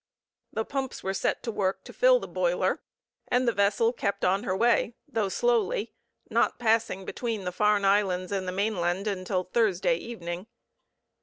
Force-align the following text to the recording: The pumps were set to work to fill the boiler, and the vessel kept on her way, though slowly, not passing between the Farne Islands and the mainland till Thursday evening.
The 0.51 0.65
pumps 0.65 1.03
were 1.03 1.13
set 1.13 1.43
to 1.43 1.51
work 1.51 1.83
to 1.83 1.93
fill 1.93 2.19
the 2.19 2.27
boiler, 2.27 2.81
and 3.27 3.47
the 3.47 3.51
vessel 3.53 3.93
kept 3.93 4.25
on 4.25 4.41
her 4.45 4.57
way, 4.57 4.95
though 5.07 5.29
slowly, 5.29 5.93
not 6.27 6.57
passing 6.57 7.05
between 7.05 7.43
the 7.43 7.51
Farne 7.51 7.85
Islands 7.85 8.31
and 8.31 8.47
the 8.47 8.51
mainland 8.51 9.05
till 9.27 9.43
Thursday 9.43 9.97
evening. 9.97 10.47